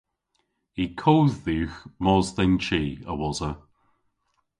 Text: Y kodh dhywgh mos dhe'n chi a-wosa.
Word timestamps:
Y 0.83 0.85
kodh 1.01 1.35
dhywgh 1.45 1.79
mos 2.03 2.27
dhe'n 2.35 2.53
chi 2.65 2.81
a-wosa. 3.11 3.51